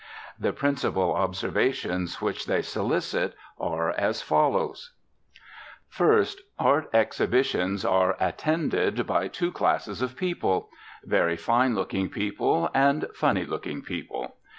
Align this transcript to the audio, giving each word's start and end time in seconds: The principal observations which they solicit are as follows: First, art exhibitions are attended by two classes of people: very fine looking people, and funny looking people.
The 0.39 0.51
principal 0.51 1.13
observations 1.13 2.19
which 2.23 2.47
they 2.47 2.63
solicit 2.63 3.35
are 3.59 3.91
as 3.91 4.19
follows: 4.23 4.93
First, 5.89 6.41
art 6.57 6.89
exhibitions 6.91 7.85
are 7.85 8.17
attended 8.19 9.05
by 9.05 9.27
two 9.27 9.51
classes 9.51 10.01
of 10.01 10.17
people: 10.17 10.69
very 11.03 11.37
fine 11.37 11.75
looking 11.75 12.09
people, 12.09 12.71
and 12.73 13.09
funny 13.13 13.45
looking 13.45 13.83
people. 13.83 14.37